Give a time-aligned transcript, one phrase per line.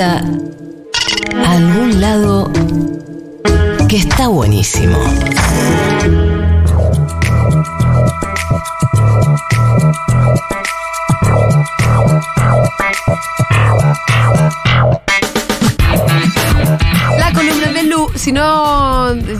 [0.00, 0.22] a
[1.46, 2.50] algún lado
[3.88, 4.98] que está buenísimo.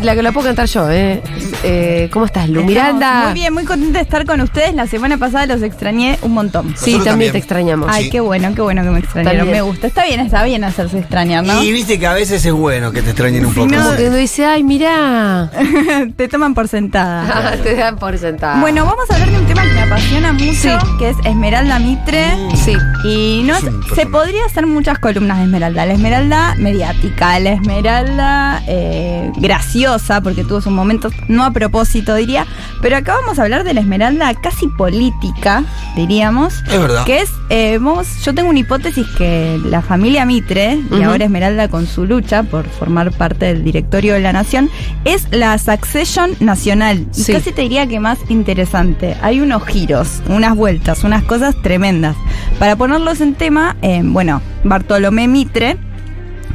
[0.02, 1.22] La que la puedo cantar yo, ¿eh?
[1.62, 2.60] Eh, ¿Cómo estás, Lu?
[2.60, 3.24] Estamos Miranda.
[3.26, 4.74] Muy bien, muy contenta de estar con ustedes.
[4.74, 6.68] La semana pasada los extrañé un montón.
[6.76, 7.32] Sí, también, también.
[7.32, 7.88] te extrañamos.
[7.90, 8.10] Ay, Sí.
[8.10, 9.38] qué bueno, qué bueno que me extrañaron.
[9.38, 9.56] También.
[9.58, 9.86] Me gusta.
[9.86, 11.62] Está bien, está bien hacerse extrañar, ¿no?
[11.62, 13.72] Y viste que a veces es bueno que te extrañen un Si poco.
[13.74, 15.50] no- Como que uno dice, ay, mirá.
[16.16, 17.56] Te toman por sentada.
[17.62, 18.60] Te dan por sentada.
[18.60, 20.68] Bueno, vamos a hablar de un tema que me apasiona mucho, Sí.
[20.98, 22.24] que es Esmeralda Mitre.
[22.64, 22.76] sí.
[23.04, 23.54] Y no
[23.94, 25.86] se podría hacer muchas columnas de Esmeralda.
[25.86, 29.89] La Esmeralda mediática, la Esmeralda eh, graciosa,
[30.22, 32.46] porque tuvo sus momentos, no a propósito diría,
[32.82, 35.64] pero acá vamos a hablar de la Esmeralda casi política,
[35.96, 36.54] diríamos.
[36.70, 37.04] Es verdad.
[37.04, 41.68] Que es, eh, vamos, yo tengo una hipótesis que la familia Mitre, y ahora Esmeralda
[41.68, 44.70] con su lucha por formar parte del directorio de la nación,
[45.04, 47.06] es la succession nacional.
[47.16, 47.32] Y Sí.
[47.32, 49.16] casi te diría que más interesante.
[49.22, 52.16] Hay unos giros, unas vueltas, unas cosas tremendas.
[52.58, 55.76] Para ponerlos en tema, eh, bueno, Bartolomé Mitre,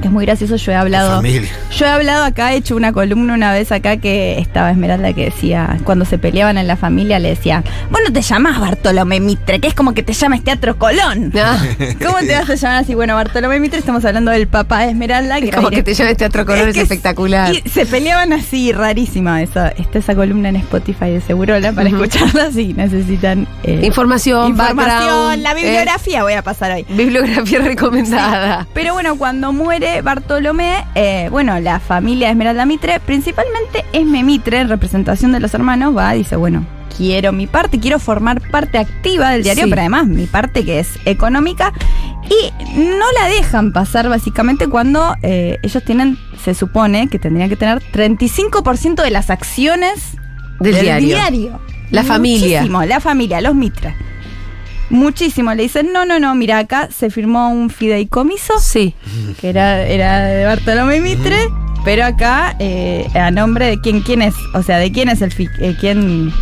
[0.04, 1.22] es muy gracioso, yo he hablado.
[1.24, 5.26] Yo he hablado acá, he hecho una columna una vez acá que estaba Esmeralda que
[5.26, 9.60] decía, cuando se peleaban en la familia, le decía, vos no te llamás Bartolomé Mitre,
[9.60, 11.32] que es como que te llames Teatro Colón.
[11.36, 11.60] Ah,
[12.04, 12.96] ¿Cómo te vas a llamar así?
[12.96, 15.38] Bueno, Bartolomé Mitre, estamos hablando del papá de Esmeralda.
[15.38, 17.54] es como que te llames Teatro Color, es, que espectacular.
[17.54, 19.70] Y se peleaban así, rarísima esa.
[19.70, 25.42] Está esa columna en Spotify de Segurola para escucharla si necesitan eh, Información, información.
[25.44, 26.86] La eh, bibliografía voy a pasar hoy.
[26.90, 28.68] bibliografía recomendada.
[28.74, 34.60] Pero bueno, cuando muere Bartolomé, eh, bueno, la familia de Esmeralda Mitre, principalmente Esme Mitre,
[34.60, 38.78] en representación de los hermanos, va y dice, bueno, quiero mi parte, quiero formar parte
[38.78, 39.70] activa del diario, Sí.
[39.70, 41.74] pero además mi parte que es económica,
[42.30, 47.56] y no la dejan pasar básicamente cuando eh, ellos tienen, se supone que tendrían que
[47.56, 50.18] tener 35% de las acciones
[50.60, 51.60] Del diario.
[51.92, 52.64] La familia.
[52.88, 53.96] La familia, los Mitre.
[54.90, 55.54] Muchísimo.
[55.54, 58.94] Le dicen, no, no, no, mira, acá se firmó un fideicomiso Sí.
[59.42, 61.38] que era, era de Bartolomé Mitre,
[61.86, 65.32] pero acá eh, a nombre de quién, quién es, o sea, de quién es el
[65.32, 66.34] fi- eh, quién,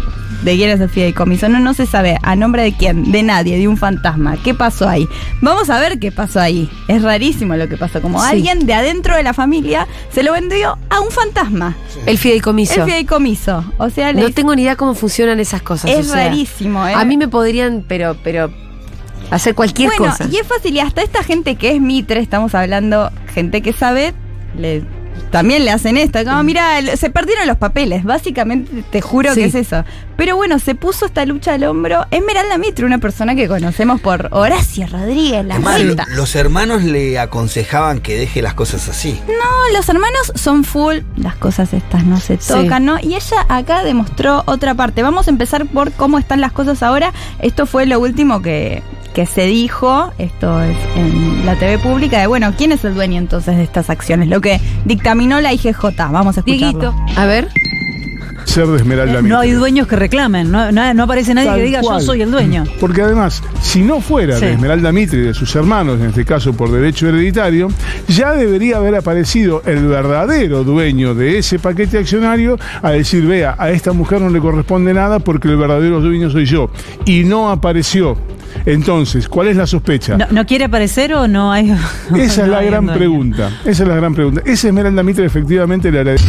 [0.43, 3.57] de quién es el fideicomiso, no, no se sabe, a nombre de quién, de nadie,
[3.57, 4.37] de un fantasma.
[4.43, 5.07] ¿Qué pasó ahí?
[5.41, 6.69] Vamos a ver qué pasó ahí.
[6.87, 8.27] Es rarísimo lo que pasó, como Sí.
[8.31, 11.75] alguien de adentro de la familia se lo vendió a un fantasma.
[12.05, 12.81] El fideicomiso.
[12.81, 13.63] El fideicomiso.
[13.77, 15.91] O sea, No tengo ni idea cómo funcionan esas cosas.
[15.91, 16.93] es o sea, rarísimo, ¿eh?
[16.93, 18.51] A mí me podrían, pero, pero,
[19.31, 20.27] hacer cualquier bueno, cosa.
[20.31, 24.13] y es fácil, y hasta esta gente que es Mitre, estamos hablando, gente que sabe,
[24.57, 24.83] le,
[25.31, 29.41] también le hacen esto, como mira, se perdieron los papeles, básicamente te juro Sí.
[29.41, 29.83] que es eso.
[30.15, 34.27] Pero bueno, se puso esta lucha al hombro Esmeralda Mitre, una persona que conocemos por
[34.31, 36.05] Horacio Rodríguez, la Es más, Rita.
[36.09, 39.19] lo- los hermanos le aconsejaban que deje las cosas así.
[39.27, 42.53] No, los hermanos son full, las cosas estas no se Sí.
[42.53, 42.97] tocan, ¿no?
[43.01, 45.01] Y ella acá demostró otra parte.
[45.03, 47.11] Vamos a empezar por cómo están las cosas ahora.
[47.39, 52.27] Esto fue lo último que, que se dijo, esto es en la TV pública, de
[52.27, 54.27] bueno, ¿quién es el dueño entonces de estas acciones?
[54.27, 55.83] Lo que dictaminó la IGJ.
[55.97, 56.79] Vamos a escucharlo.
[56.79, 56.95] Dieguito.
[57.15, 57.49] A ver.
[58.45, 61.63] Ser de Esmeralda No hay dueños que reclamen, no, no, no aparece nadie Tal que
[61.65, 61.99] diga cual.
[61.99, 62.63] yo soy el dueño.
[62.79, 64.45] Porque además, si no fuera Sí.
[64.45, 67.69] de Esmeralda Mitre y de sus hermanos, en este caso por derecho hereditario,
[68.07, 73.69] ya debería haber aparecido el verdadero dueño de ese paquete accionario a decir, vea, a
[73.71, 76.69] esta mujer no le corresponde nada porque el verdadero dueño soy yo.
[77.05, 78.17] Y no apareció.
[78.65, 80.15] Entonces, ¿cuál es la sospecha?
[80.17, 81.71] No, ¿no quiere aparecer o no hay?
[82.15, 82.97] Esa es no la gran dueño?
[82.99, 83.49] pregunta.
[83.65, 84.41] Esa es la gran pregunta.
[84.45, 86.23] Esa Esmeralda Mitre efectivamente la heredó.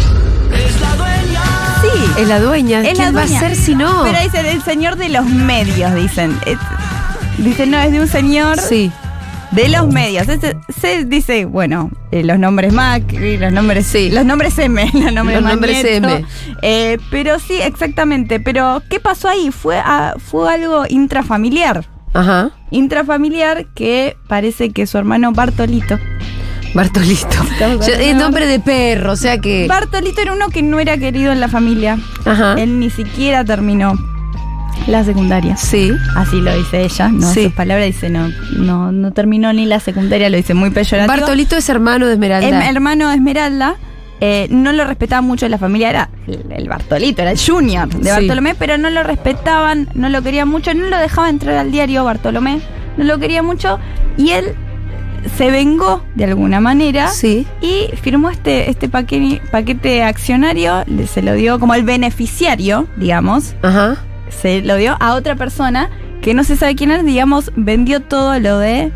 [2.19, 2.81] Es la dueña.
[2.83, 4.03] Es ¿Quién la va a ser si no?
[4.05, 6.37] Pero dicen, el señor de los medios, dicen.
[6.47, 6.59] Es-
[7.39, 8.93] dicen, no, es de un señor Sí.
[9.51, 10.29] de los medios.
[10.29, 14.11] Ese- se dice, bueno, eh, los nombres Macri, los nombres Sí.
[14.11, 16.09] los nombres M, los nombres, Los nombres Magneto.
[16.09, 16.25] M.
[16.63, 18.39] Eh, pero sí, exactamente.
[18.39, 19.51] Pero, ¿qué pasó ahí?
[19.51, 21.85] Fue, a- fue algo intrafamiliar.
[22.13, 22.51] Ajá.
[22.71, 25.99] Intrafamiliar que parece que su hermano Bartolito.
[26.75, 27.29] Bartolito.
[27.61, 29.67] Yo- es nombre de perro, o sea que.
[29.69, 31.99] Bartolito era uno que no era querido en la familia.
[32.25, 32.55] Ajá.
[32.59, 33.95] Él ni siquiera terminó
[34.87, 35.57] la secundaria.
[35.57, 35.93] Sí.
[36.17, 37.31] Así lo dice ella, ¿no?
[37.33, 37.45] Sí.
[37.45, 38.29] Sus palabras dice, no,
[38.59, 41.17] no, no terminó ni la secundaria, lo dice muy peyorativo.
[41.17, 42.49] Bartolito es hermano de Esmeralda.
[42.69, 43.77] el hermano de Esmeralda,
[44.21, 46.11] eh, no lo respetaba mucho en la familia, era
[46.51, 48.11] el, Bartolito, era el junior de Sí.
[48.11, 52.05] Bartolomé, pero no lo respetaban, no lo querían mucho, no lo dejaba entrar al diario
[52.05, 52.61] Bartolomé,
[52.97, 53.79] no lo quería mucho,
[54.19, 54.55] y él
[55.37, 57.09] se vengó de alguna manera.
[57.09, 57.47] Sí.
[57.61, 63.55] Y firmó este, este paquete, paquete accionario, le- se lo dio como el beneficiario, digamos,
[63.63, 63.97] Ajá.
[64.41, 65.91] se lo dio a otra persona
[66.23, 68.93] que no se sabe quién es, digamos, vendió todo lo de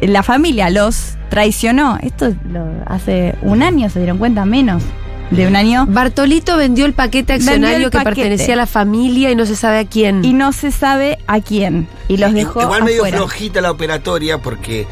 [0.00, 1.98] eh, la familia los traicionó.
[2.02, 4.82] Esto lo- hace un año se dieron cuenta, menos
[5.30, 5.86] de un año.
[5.88, 8.14] Bartolito vendió el paquete accionario el que paquete.
[8.16, 10.24] pertenecía a la familia y no se sabe a quién.
[10.24, 11.86] Y no se sabe a quién.
[12.08, 13.16] Y los dejó Igual medio afuera.
[13.18, 14.86] flojita la operatoria porque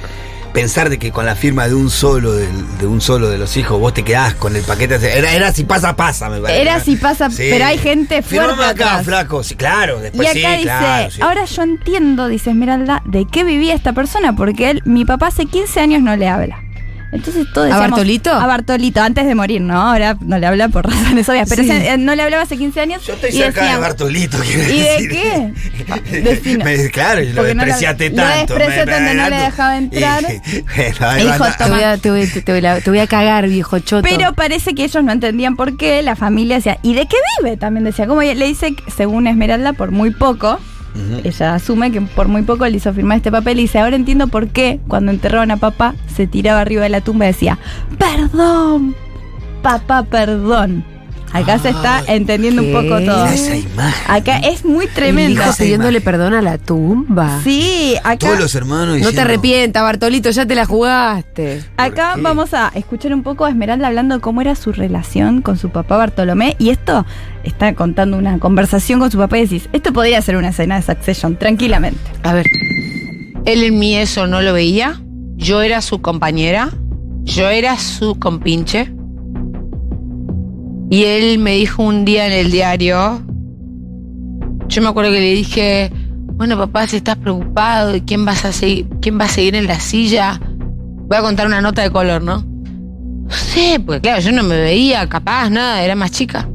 [0.52, 3.56] pensar de que con la firma de un solo del- de, un solo de los
[3.56, 6.60] hijos vos te quedás con el paquete era era si pasa pasa me parece.
[6.62, 9.04] Era si pasa, pero hay gente fuerte Firmame acá atrás.
[9.04, 11.20] flaco sí claro Y acá sí dice, claro sí.
[11.22, 15.46] ahora yo entiendo, dice Esmeralda, de qué vivía esta persona, porque él, mi papá hace
[15.46, 16.62] 15 años no le habla.
[17.10, 18.30] Entonces todo ¿A Bartolito?
[18.32, 19.80] A Bartolito, antes de morir, ¿no?
[19.80, 21.70] Ahora no le habla por razones obvias, pero Sí.
[21.70, 23.06] ese- eh, no le hablaba hace 15 años.
[23.06, 26.58] yo estoy y cerca de decíamos- Bartolito quiero ¿Y de qué?
[26.64, 29.30] Me- claro y lo Porque no lo- despreciaste lo tanto desprecié me- tanto, no le
[29.30, 29.44] tanto.
[29.44, 30.22] dejaba entrar.
[30.22, 32.98] Y- bueno, ahí Hijo, va, te, voy a, te, voy, te voy a- te voy
[32.98, 34.02] a cagar, viejo choto.
[34.08, 37.56] Pero parece que ellos no entendían por qué la familia decía, ¿y de qué vive?
[37.56, 40.60] También decía, como le dice, según Esmeralda, por muy poco,
[41.24, 44.28] Ella asume que por muy poco le hizo firmar este papel y dice, ahora entiendo
[44.28, 47.58] por qué cuando enterraron a papá se tiraba arriba de la tumba y decía,
[47.98, 48.94] perdón,
[49.62, 50.84] papá, perdón.
[51.32, 53.24] Acá se está entendiendo un poco todo.
[53.24, 55.40] Mira esa imagen Acá es muy tremendo.
[55.42, 56.04] hijo pidiéndole imagen.
[56.04, 57.40] perdón a la tumba.
[57.44, 58.18] Sí, acá...
[58.18, 61.62] todos los hermanos No te diciendo, arrepientas, Bartolito, ya te la jugaste.
[61.76, 62.22] Acá qué?
[62.22, 65.70] vamos a escuchar un poco a Esmeralda hablando de cómo era su relación con su
[65.70, 66.56] papá Bartolomé.
[66.58, 67.04] Y esto
[67.44, 70.82] está contando una conversación con su papá y decís, esto podría ser una escena de
[70.82, 72.00] Succession, tranquilamente.
[72.22, 72.46] A ver.
[73.44, 75.00] Él en mí eso no lo veía.
[75.36, 76.70] Yo era su compañera.
[77.22, 78.92] Yo era su compinche.
[80.90, 83.22] Y él me dijo un día en el diario.
[84.68, 85.90] Yo me acuerdo que le dije,
[86.34, 89.66] bueno papá, si estás preocupado, ¿y quién vas a seguir, quién va a seguir en
[89.66, 90.40] la silla?
[91.08, 92.42] Voy a contar una nota de color, ¿no?
[92.42, 96.48] No sé, porque claro, yo no me veía capaz, nada, era más chica.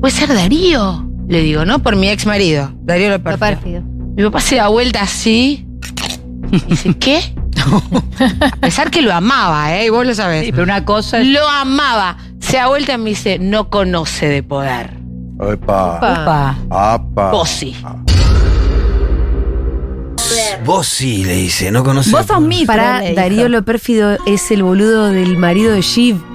[0.00, 1.80] Puede ser Darío, le digo, ¿no?
[1.80, 3.82] Por mi ex marido, Darío lo pérfido.
[4.16, 5.66] Mi papá se da vuelta así.
[6.52, 7.20] y Dice, ¿qué?
[8.52, 9.86] A pesar que lo amaba, ¿eh?
[9.86, 10.44] Y vos lo sabés.
[10.46, 11.26] Sí, pero una cosa es.
[11.26, 12.16] Lo amaba.
[12.40, 14.90] Se da vuelta y me dice, no conoce de poder.
[15.40, 15.96] Epa.
[15.96, 16.56] Opa.
[16.70, 17.30] Apa.
[17.30, 17.76] Vos sí.
[20.64, 23.02] vos sí le dice no conoces Vos sos Para.
[23.14, 26.29] Darío lo pérfido es el boludo del marido de Shiv.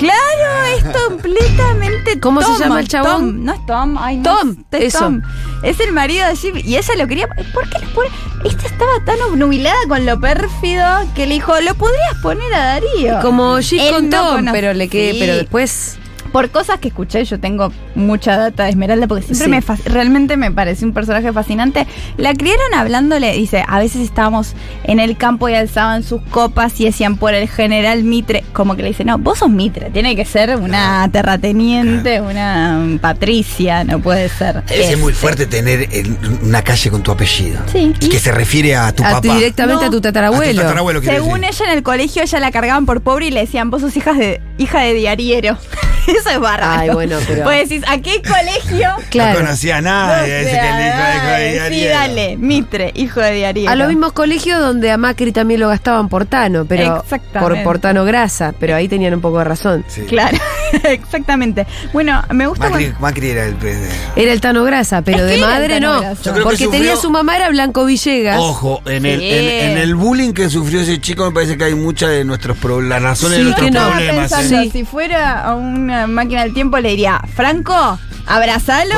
[0.00, 3.12] Claro, es completamente ¿Cómo se llama el chabón?
[3.36, 4.94] Tom, no es Tom, ay, no, Tom, es.
[4.94, 5.20] Tom.
[5.62, 7.28] Es el marido de Jim y ella lo quería.
[7.28, 8.08] ¿Por qué le pone?
[8.44, 13.20] Esta estaba tan obnubilada con lo pérfido que le dijo, lo podrías poner a Darío.
[13.20, 15.18] Como Él con no Tom, conoce- pero le que, Sí.
[15.20, 15.98] pero después.
[16.32, 19.72] Por cosas que escuché, yo tengo mucha data de Esmeralda porque siempre Sí.
[19.84, 21.86] me realmente me pareció un personaje fascinante.
[22.16, 24.54] La criaron hablándole, dice, a veces estábamos
[24.84, 28.82] en el campo y alzaban sus copas y decían por el general Mitre, como que
[28.82, 34.28] le dice, no, vos sos Mitre, tiene que ser una terrateniente, una patricia, no puede
[34.28, 34.62] ser.
[34.70, 34.96] es Este.
[34.96, 37.92] muy fuerte tener el- una calle con tu apellido Sí.
[38.00, 39.88] y que se refiere a tu a papá directamente No.
[39.88, 40.62] a tu A tu tatarabuelo.
[40.62, 41.56] tatarabuelo, Según decir.
[41.62, 44.12] ella en el colegio, ella la cargaban por pobre y le decían, vos sos hija
[44.12, 45.58] de, hija de diariero.
[46.18, 46.80] Eso es bárbaro.
[46.80, 48.88] Ay, bueno, pero- Pues decís, ¿a qué colegio?
[49.10, 49.40] Claro.
[49.40, 51.88] no conocía a No nadie sé, ese que el hijo de- hijo de Sí, Ariel.
[51.90, 53.70] dale, Mitre, hijo de diariero.
[53.70, 57.40] A los mismos colegios donde a Macri también lo gastaban por Tano, pero Exactamente.
[57.40, 59.84] por, por Tano Grasa, pero ahí tenían un poco de razón.
[59.88, 60.02] Sí.
[60.02, 60.38] Claro,
[60.84, 61.66] exactamente.
[61.92, 63.94] Bueno, me gusta Macri, cuando- Macri era el presidente.
[64.16, 66.00] Era el Tano Grasa, pero de madre no.
[66.42, 68.38] Porque sufrió- tenía su mamá, era Blanco Villegas.
[68.38, 71.74] Ojo, en el, en, en el bullying que sufrió ese chico me parece que hay
[71.74, 73.88] muchas de nuestros pro- las razones Sí, de nuestros no.
[73.90, 74.16] Problemas.
[74.32, 74.64] pensando, ¿eh?
[74.64, 74.70] Sí.
[74.70, 75.54] si fuera a
[75.90, 77.98] una máquina del tiempo, le diría, Franco,
[78.30, 78.94] abrazalo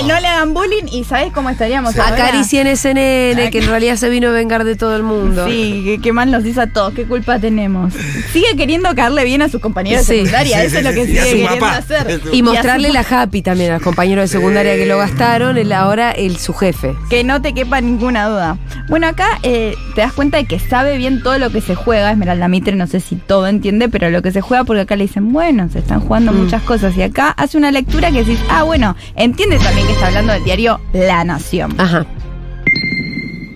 [0.00, 2.00] y no le hagan bullying y ¿sabes cómo estaríamos Sí.
[2.00, 2.14] ahora?
[2.14, 5.46] Acaricien ese nene que en realidad se vino a vengar de todo el mundo.
[5.48, 7.92] Sí, que, que mal nos hizo a todos, qué culpa tenemos.
[8.32, 11.06] Sigue queriendo caerle bien a sus compañeros de secundaria, Sí, eso sí, es lo que
[11.06, 11.76] sigue queriendo papá.
[11.76, 12.20] hacer.
[12.32, 15.72] Y mostrarle su- la happy también a los compañeros de secundaria que lo gastaron, el,
[15.72, 16.94] ahora el su jefe.
[17.10, 18.58] Que no te quepa ninguna duda.
[18.88, 22.10] Bueno, acá eh, te das cuenta de que sabe bien todo lo que se juega.
[22.12, 25.04] Esmeralda Mitre, no sé si todo entiende, pero lo que se juega, porque acá le
[25.04, 26.36] dicen, bueno, se están jugando Mm.
[26.44, 26.96] muchas cosas.
[26.96, 28.75] Y acá hace una lectura que decís, ah, bueno,
[29.16, 31.74] entiende también que está hablando del diario La Nación.
[31.78, 32.04] Ajá.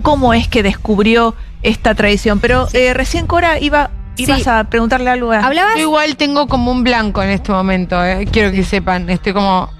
[0.02, 2.40] cómo es que descubrió esta tradición.
[2.40, 4.48] Pero eh, recién Cora iba, ibas Sí.
[4.48, 5.40] a preguntarle algo a...
[5.40, 5.74] ¿Hablabas?
[5.76, 8.26] Yo igual tengo como un blanco en este momento, eh.
[8.30, 9.70] quiero que sepan, estoy como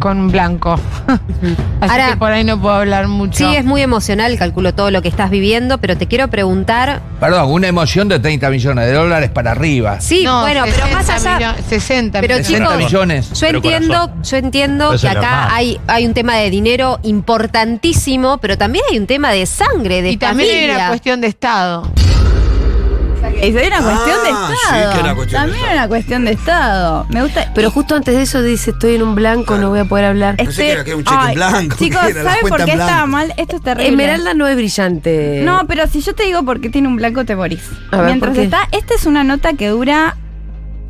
[0.00, 0.74] con un blanco.
[1.80, 3.38] Así Ahora- que por ahí no puedo hablar mucho.
[3.38, 7.00] Sí, es muy emocional, calculo todo lo que estás viviendo, pero te quiero preguntar.
[7.20, 10.00] Perdón, una emoción de 30 millones de dólares para arriba.
[10.00, 11.36] Sí, No, bueno, pero 60 más allá.
[11.38, 12.46] millones- 60 Pero millones.
[12.48, 13.28] 60 chicos, millones.
[13.32, 14.22] Yo pero entiendo, corazón.
[14.24, 18.98] yo entiendo Eso que acá hay, hay un tema de dinero importantísimo, pero también hay
[18.98, 20.76] un tema de sangre, de Y también hay familia.
[20.78, 21.82] una cuestión de Estado.
[23.42, 24.92] Y soy una cuestión de Ah, sí, Estado.
[24.92, 25.78] que era cuestión de También Estado.
[25.78, 27.06] una cuestión de Estado.
[27.10, 27.52] Me gusta.
[27.54, 30.36] Pero justo antes de eso dice, estoy en un blanco, no voy a poder hablar.
[30.42, 32.64] No sé qué era, que era un cheque en blanco, Chicos, que era ¿saben por
[32.64, 33.32] qué estaba mal?
[33.36, 33.88] Esto es terrible.
[33.90, 35.42] Esmeralda no es brillante.
[35.44, 37.68] No, pero si yo te digo por qué tiene un blanco, te morís.
[37.90, 40.16] A ver, Mientras está, esta es una nota que dura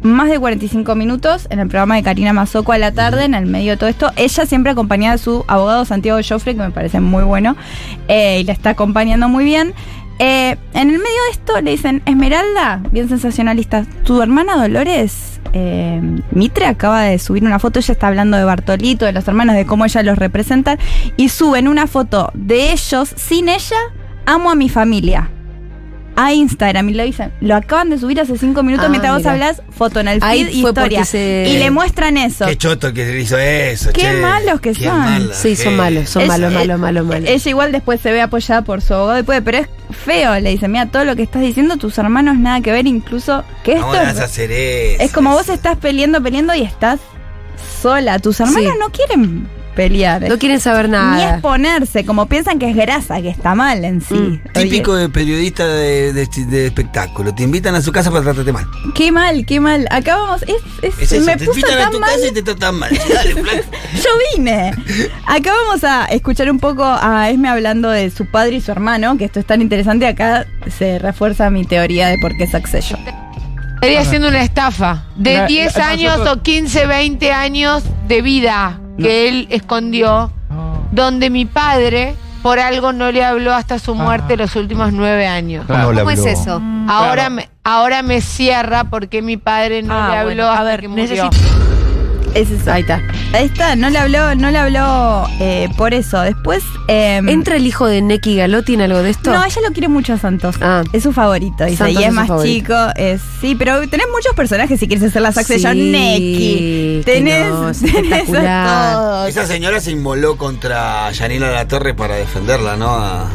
[0.03, 3.45] más de 45 minutos en el programa de Karina Mazoco a la tarde, en el
[3.47, 4.11] medio de todo esto.
[4.17, 7.55] Ella siempre acompañada de su abogado Santiago Joffre, que me parece muy bueno,
[8.09, 9.75] eh, y la está acompañando muy bien.
[10.23, 15.99] Eh, en el medio de esto le dicen, Esmeralda, bien sensacionalista, tu hermana Dolores eh,
[16.33, 19.65] Mitre acaba de subir una foto, ella está hablando de Bartolito, de los hermanos, de
[19.65, 20.77] cómo ella los representa,
[21.17, 23.79] y suben una foto de ellos sin ella,
[24.27, 25.31] amo a mi familia.
[26.23, 29.25] A Instagram y lo dicen, lo acaban de subir hace cinco minutos Ah, mientras vos
[29.27, 31.05] hablas, foto en el Ahí feed y fue historia.
[31.05, 32.45] se- Y le muestran eso.
[32.47, 33.91] Qué choto que hizo eso.
[33.93, 34.13] Qué che.
[34.21, 34.99] malos que Qué son.
[34.99, 37.29] mala Sí, son malos, son Ella- malos, malos, malos, malos.
[37.31, 40.69] Ella igual después se ve apoyada por su abogado después, pero es feo, le dice,
[40.69, 43.95] mira, todo lo que estás diciendo, tus hermanos nada que ver, incluso que esto ¿Cómo
[43.95, 45.03] le vas es, a hacer eso?
[45.03, 47.01] es como vos estás peleando, peleando y estás
[47.83, 48.19] sola.
[48.19, 48.79] Tus hermanos Sí.
[48.79, 50.23] no quieren pelear.
[50.29, 51.33] No quieren saber ni nada.
[51.35, 54.15] exponerse, como piensan que es grasa, que está mal en sí.
[54.15, 54.41] Mm.
[54.57, 57.35] Oye, Típico de periodista de, de- de espectáculo.
[57.35, 58.67] Te invitan a su casa para tratarte mal.
[58.95, 59.87] Qué mal, qué mal.
[59.91, 62.11] Acá vamos, es, es- Es eso, me te puso invitan a tan tu mal.
[62.11, 62.91] casa y te tratan mal.
[63.15, 63.35] Dale.
[63.35, 64.73] Yo vine.
[65.27, 69.17] Acá vamos a escuchar un poco a Esme hablando de su padre y su hermano,
[69.17, 70.07] que esto es tan interesante.
[70.07, 70.47] Acá
[70.79, 73.01] se refuerza mi teoría de por qué es Succession.
[73.77, 78.79] Estaría haciendo una estafa de La- 10 la- años o 15, 20 años de vida
[79.01, 80.31] que él escondió,
[80.93, 85.67] donde mi padre por algo no le habló hasta su muerte los últimos nueve años.
[85.67, 85.93] Claro.
[85.95, 86.61] ¿Cómo es eso?
[86.89, 90.65] Ahora, me, ahora me cierra porque mi padre no Ah, le habló bueno, a hasta
[90.65, 91.05] ver, que murió.
[91.05, 91.31] necesito-
[92.35, 92.71] Es eso.
[92.73, 93.01] Ahí está.
[93.33, 96.21] Ahí está, no le habló, no le habló eh, por eso.
[96.21, 96.63] Después.
[96.89, 99.33] eh, ¿Entra el hijo de Neki Galotti en algo de esto?
[99.33, 100.57] No, ella lo quiere mucho a Santos.
[100.61, 100.83] Ah.
[100.93, 101.65] Es su favorito.
[101.65, 102.55] Dice, Santos y es es más favorito.
[102.55, 102.75] chico.
[102.97, 105.75] Es, sí, pero tenés muchos personajes si quieres hacer la Succession.
[105.75, 107.03] Sí, Neki.
[107.05, 108.95] Tenés, no, es tenés a espectacular.
[108.95, 109.29] todos.
[109.29, 112.91] Esa señora se inmoló contra Janina La Torre para defenderla, ¿no?
[112.91, 113.29] A,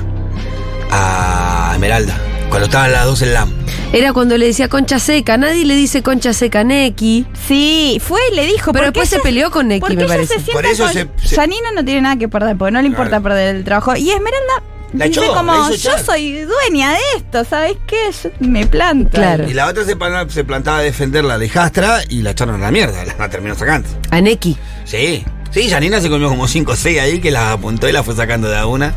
[0.92, 2.18] a Esmeralda.
[2.56, 3.52] Cuando estaban las dos en LAM.
[3.92, 5.36] Era cuando le decía concha seca.
[5.36, 7.26] Nadie le dice concha seca a Neki.
[7.48, 8.72] Sí, fue y le dijo.
[8.72, 10.40] Pero después se peleó con Neki, Porque me ella parece.
[10.40, 12.88] se Por eso con- se- se- Janina no tiene nada que perder, porque no le
[12.88, 13.24] importa Claro.
[13.24, 13.94] perder el trabajo.
[13.98, 16.00] Y Esmeralda La dice echó, la como, yo echar".
[16.06, 17.98] soy dueña de esto, ¿sabes qué?
[18.24, 19.10] Yo me planto.
[19.12, 19.50] Claro.
[19.50, 23.04] Y la otra se, plantaba a defender la hijastra y la echaron a la mierda.
[23.20, 23.90] La terminó sacando.
[24.12, 24.56] A Neki.
[24.86, 25.26] Sí.
[25.52, 28.16] Sí, Janina se comió como 5 o 6 ahí que las apuntó y las fue
[28.16, 28.94] sacando de a una.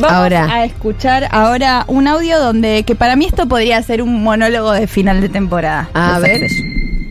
[0.00, 0.44] Vamos Ahora.
[0.52, 4.86] a escuchar ahora un audio donde, que para mí esto podría ser un monólogo de
[4.86, 5.88] final de temporada.
[5.94, 6.50] A de ver.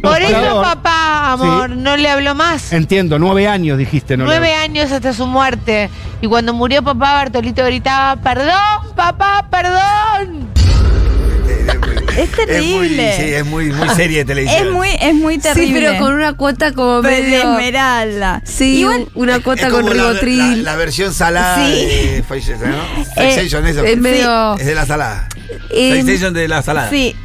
[0.01, 1.75] Por eso, papá, amor, Sí.
[1.80, 2.72] no le habló más.
[2.74, 4.25] Entiendo, nueve años dijiste, ¿no?
[4.25, 5.89] Nueve años hasta su muerte.
[6.22, 10.48] Y cuando murió papá, Bartolito gritaba, perdón, papá, perdón.
[12.18, 13.14] Es Es muy, terrible.
[13.18, 14.68] sí, es muy, muy serie de televisión.
[14.68, 15.68] Es muy, es muy terrible.
[15.68, 17.52] Sí, pero con una cuota como Pero de medio.
[17.52, 18.42] Esmeralda.
[18.46, 20.64] Sí, Igual, una cuota Es con la- ribotril.
[20.64, 21.72] La, la versión salada Sí.
[21.72, 22.24] de
[22.68, 23.22] ¿no?
[23.24, 23.36] Eh,
[23.68, 23.84] eso.
[23.84, 25.28] es medio- Es de la salada.
[25.70, 25.92] Eh,
[26.34, 26.90] de la salada.
[26.90, 27.16] Sí.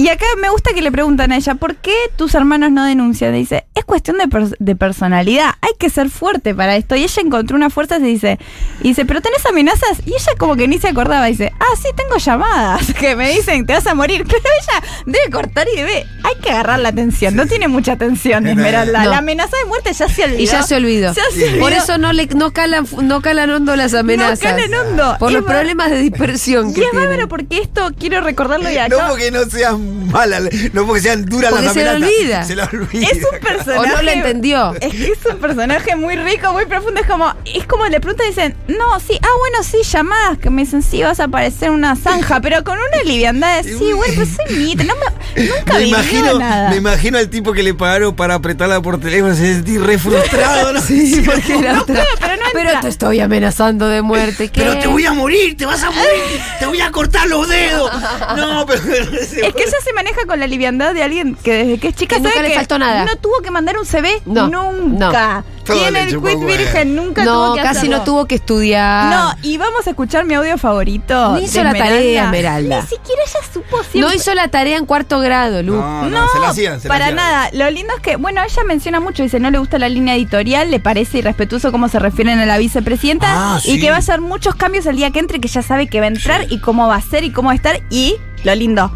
[0.00, 3.34] Y acá me gusta que le preguntan a ella, ¿por qué tus hermanos no denuncian?
[3.34, 6.96] Y dice, es cuestión de, pers- de personalidad, hay que ser fuerte para esto.
[6.96, 8.38] Y ella encontró una fuerza y dice,
[8.80, 9.98] y dice, ¿pero tenés amenazas?
[10.06, 13.66] Y ella como que ni se acordaba, dice, ah, sí, tengo llamadas que me dicen,
[13.66, 14.24] te vas a morir.
[14.26, 18.46] Pero ella debe cortar y debe, hay que agarrar la atención, no tiene mucha atención,
[18.46, 19.04] Esmeralda.
[19.04, 19.10] No.
[19.10, 20.40] La amenaza de muerte ya se olvidó.
[20.40, 21.12] Y ya se olvidó.
[21.12, 21.60] Ya se olvidó.
[21.60, 24.38] Por eso no le no calan, no calan hondo las amenazas.
[24.40, 25.16] calan hondo.
[25.18, 28.78] Por Y los va- problemas de dispersión Y es bárbaro porque esto quiero recordarlo y
[28.78, 28.96] acá.
[28.96, 29.44] No porque no
[29.90, 30.42] sean malas,
[30.72, 32.08] no porque sean duras Porque las se amenazas.
[32.18, 32.44] olvida.
[32.44, 33.06] Se lo olvida.
[33.08, 33.78] Es un personaje.
[33.78, 34.74] O no lo entendió.
[34.80, 37.00] Es que es un personaje muy rico, muy profundo.
[37.00, 40.50] Es como, es como le preguntan y dicen, no, sí, ah, bueno, sí, llamadas que
[40.50, 43.92] me dicen, sí, vas a aparecer en una zanja, pero con una liviandad de, sí,
[43.92, 46.70] güey, pues soy Mitre, no me, nunca Me imagino, nada.
[46.70, 50.72] me imagino al tipo que le pagaron para apretarla por teléfono, se sentí re frustrado,
[50.72, 50.80] ¿no?
[50.90, 52.04] Sí, porque era otra.
[52.20, 54.48] pero no Pero te estoy amenazando de muerte.
[54.48, 54.60] ¿qué?
[54.62, 57.90] Pero te voy a morir, te vas a morir, te voy a cortar los dedos.
[58.36, 58.80] No, pero
[59.12, 62.16] Es que ella se maneja con la liviandad de alguien que desde que es chica
[62.16, 63.04] Que nunca sabe le faltó nada.
[63.04, 65.44] No tuvo que mandar un CV No, nunca.
[65.64, 67.98] Todo Tiene el quit virgen, nunca no, tuvo que casi hacerlo.
[67.98, 69.12] no tuvo que estudiar.
[69.14, 71.34] No, y vamos a escuchar mi audio favorito.
[71.34, 72.80] Ni de hizo la tarea, Esmeralda.
[72.80, 74.00] Ni siquiera ella supo siempre.
[74.00, 75.74] No hizo la tarea en cuarto grado, Lu.
[75.76, 77.16] No, no, No, se la hacían, se la para hacían.
[77.16, 77.50] nada.
[77.52, 80.70] Lo lindo es que, bueno, ella menciona mucho, dice, no le gusta la línea editorial,
[80.70, 83.80] le parece irrespetuoso cómo se refieren a la vicepresidenta Ah, y sí.
[83.80, 86.06] que va a hacer muchos cambios el día que entre, que ya sabe que va
[86.06, 87.80] a entrar y cómo va a ser y cómo va a estar.
[87.90, 88.90] Y lo lindo,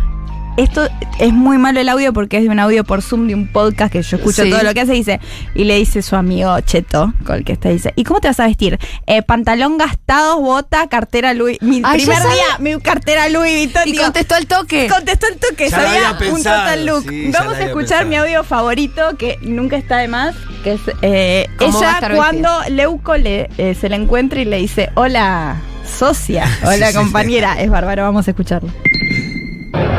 [0.56, 3.48] esto es muy malo el audio porque es de un audio por Zoom de un
[3.48, 4.50] podcast que yo escucho Sí.
[4.50, 5.20] todo lo que hace, dice,
[5.54, 8.40] y le dice su amigo Cheto, con el que está, dice, ¿y cómo te vas
[8.40, 8.78] a vestir?
[9.06, 13.82] Eh, pantalón gastado, bota, cartera Louis, mi Ay, primer día, mi cartera Louis Vuitton.
[13.88, 14.88] Y digo, contestó al toque.
[14.88, 17.04] Contestó el toque, Ya sabía un pensado, total look.
[17.08, 18.06] sí, Vamos a escuchar pensado.
[18.10, 22.14] mi audio favorito, que nunca está de más, que es eh, ¿Cómo va a ella
[22.16, 25.56] cuando Leuco le, eh, se le encuentra y le dice, hola,
[25.98, 27.60] socia, hola Sí, sí, compañera.
[27.60, 28.70] Es bárbaro, vamos a escucharlo.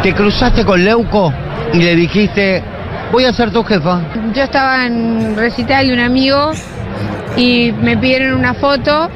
[0.03, 1.33] Te cruzaste con Leuco
[1.73, 2.63] y le dijiste,
[3.11, 4.01] voy a ser tu jefa.
[4.33, 6.51] Yo estaba en recital de un amigo
[7.37, 9.09] y me pidieron una foto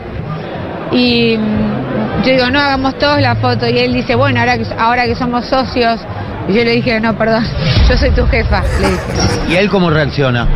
[0.91, 4.65] y mm, yo digo, no, hagamos todos la foto y él dice, bueno, ahora que,
[4.77, 6.01] ahora que somos socios,
[6.47, 7.45] y yo le dije, no, perdón,
[7.89, 9.03] yo soy tu jefa, le dije,
[9.49, 10.47] ¿Y él cómo reacciona?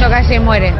[0.00, 0.72] no casi muere.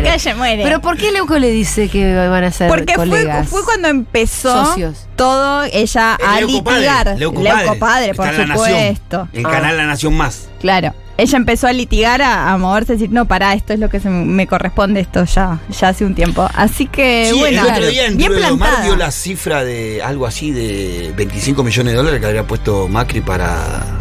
[0.00, 0.08] Muere.
[0.08, 0.62] Calle muere.
[0.64, 3.48] Pero ¿por qué Leuco le dice que van a ser Porque fue, colegas?
[3.48, 5.06] fue cuando empezó Socios.
[5.16, 7.04] todo ella a El Leuco litigar.
[7.04, 7.78] Padre, Leuco Leuco Padre.
[7.78, 9.28] Padre, por Está en La Nación, supuesto.
[9.32, 9.50] En Ah.
[9.50, 10.48] Canal La Nación Más.
[10.60, 10.94] Claro.
[11.18, 14.00] Ella empezó a litigar, a, a moverse, a decir, no, pará, esto es lo que
[14.00, 16.48] se me- corresponde, esto ya, ya hace un tiempo.
[16.54, 18.82] Así que, Sí, bueno, el otro día en bien plantada.
[18.82, 23.20] dio la cifra de algo así de 25 millones de dólares que habría puesto Macri
[23.20, 24.00] para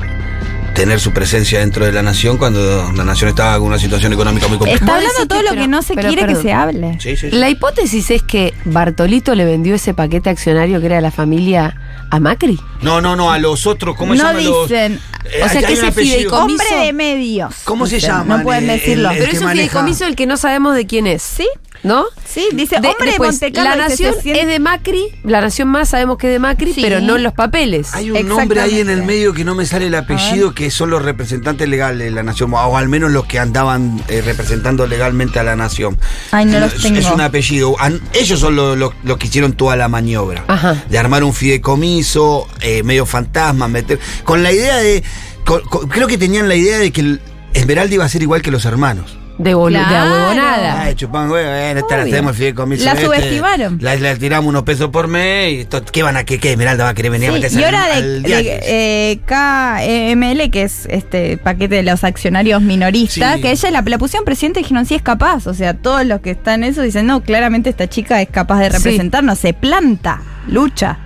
[0.81, 4.47] tener su presencia dentro de la nación cuando la nación estaba en una situación económica
[4.47, 4.79] muy compleja.
[4.83, 6.97] Está hablando todo lo que no se pero, quiere que se hable.
[6.99, 7.35] Sí, sí, sí.
[7.37, 11.75] La hipótesis es que Bartolito le vendió ese paquete accionario que era de la familia
[12.09, 12.59] a Macri.
[12.81, 14.69] No, no, no, a los otros, ¿cómo se no llaman los?
[14.69, 14.99] dicen.
[15.25, 17.53] Eh, O sea, que ese fideicomiso- Hombre de medios.
[17.63, 19.11] ¿Cómo se llaman, No pueden decirlo.
[19.11, 21.21] el- Pero es un fideicomiso el que no sabemos de quién es.
[21.21, 21.47] ¿Sí?
[21.83, 22.05] ¿No?
[22.31, 25.89] Sí, dice De- hombre después, de la nación se es de Macri, la nación más
[25.89, 26.81] sabemos que es de Macri, Sí.
[26.81, 27.93] pero no en los papeles.
[27.93, 30.91] Hay un nombre ahí en el medio que no me sale el apellido, que son
[30.91, 35.39] los representantes legales de la nación, o al menos los que andaban eh, representando legalmente
[35.39, 35.97] a la nación.
[36.31, 36.99] Ay, no los Es- tengo.
[36.99, 37.75] Es un apellido.
[38.13, 40.43] Ellos son los los- los que hicieron toda la maniobra.
[40.47, 40.83] Ajá.
[40.89, 43.99] De armar un fideicomiso, eh, medio fantasma, meter.
[44.23, 45.03] Con la idea de.
[45.45, 47.21] con- con- creo que tenían la idea de que el
[47.53, 49.17] Esmeralda iba a ser igual que los hermanos.
[49.43, 50.11] De, de Claro.
[50.11, 50.81] huevonada.
[50.83, 52.13] Ay, chupan, güey, bueno, esta la Obvio.
[52.13, 52.85] hacemos el fideicomiso.
[52.85, 53.77] La este, subestimaron.
[53.81, 55.61] La, la tiramos unos pesos por mes.
[55.61, 56.39] Y to- ¿Qué van a qué?
[56.39, 56.51] ¿Qué?
[56.51, 59.19] Esmeralda va a querer venir a Sí, meterse y al- ahora de, al de, eh,
[59.25, 63.41] KML, que es este paquete de los accionarios minoristas, Sí.
[63.41, 65.47] que ella la, la pusieron presidente y dijeron, sí es capaz.
[65.47, 68.59] O sea, todos los que están en eso dicen, no, claramente esta chica es capaz
[68.59, 68.77] de Sí.
[68.77, 70.97] representarnos, se planta, lucha.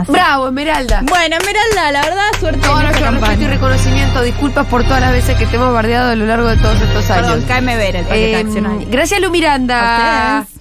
[0.00, 0.12] Así.
[0.12, 1.02] Bravo, Esmeralda.
[1.08, 4.22] Bueno, Esmeralda, la verdad, suerte Todo en esta respeto y reconocimiento.
[4.22, 7.10] Disculpas por todas las veces que te hemos bardeado a lo largo de todos estos
[7.10, 7.26] años.
[7.26, 8.88] Perdón, KMB era el paquete Eh, accionario.
[8.90, 10.36] gracias, Lu Miranda.
[10.38, 10.59] A ustedes.